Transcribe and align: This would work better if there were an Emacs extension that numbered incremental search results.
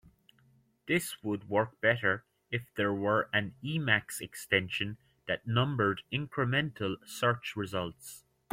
This 0.87 1.21
would 1.21 1.47
work 1.47 1.79
better 1.79 2.25
if 2.49 2.73
there 2.73 2.91
were 2.91 3.29
an 3.33 3.53
Emacs 3.63 4.19
extension 4.19 4.97
that 5.27 5.45
numbered 5.45 6.01
incremental 6.11 6.97
search 7.07 7.55
results. 7.55 8.23